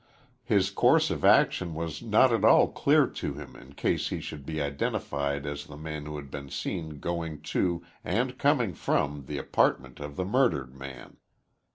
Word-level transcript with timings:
His 0.43 0.71
course 0.71 1.11
of 1.11 1.23
action 1.23 1.75
was 1.75 2.01
not 2.01 2.33
at 2.33 2.43
all 2.43 2.69
clear 2.71 3.05
to 3.05 3.35
him 3.35 3.55
in 3.55 3.73
case 3.73 4.09
he 4.09 4.19
should 4.19 4.47
be 4.47 4.59
identified 4.59 5.45
as 5.45 5.67
the 5.67 5.77
man 5.77 6.07
who 6.07 6.15
had 6.15 6.31
been 6.31 6.49
seen 6.49 6.99
going 6.99 7.39
to 7.53 7.83
and 8.03 8.39
coming 8.39 8.73
from 8.73 9.27
the 9.27 9.37
apartment 9.37 9.99
of 9.99 10.15
the 10.15 10.25
murdered 10.25 10.73
man. 10.73 11.17